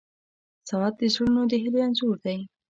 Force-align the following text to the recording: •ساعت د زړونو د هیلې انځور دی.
•ساعت 0.69 0.93
د 0.99 1.01
زړونو 1.13 1.41
د 1.51 1.53
هیلې 1.61 1.79
انځور 1.85 2.15
دی. 2.25 2.39